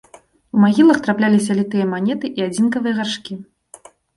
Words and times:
У 0.55 0.61
магілах 0.63 0.97
трапляліся 1.09 1.57
літыя 1.61 1.85
манеты 1.93 2.33
і 2.41 2.49
адзінкавыя 2.49 2.93
гаршкі. 3.03 3.41